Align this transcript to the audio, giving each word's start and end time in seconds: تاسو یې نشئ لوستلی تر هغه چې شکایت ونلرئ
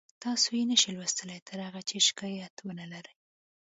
تاسو 0.23 0.47
یې 0.57 0.63
نشئ 0.69 0.91
لوستلی 0.95 1.39
تر 1.49 1.57
هغه 1.67 1.81
چې 1.89 2.05
شکایت 2.07 2.55
ونلرئ 2.67 3.15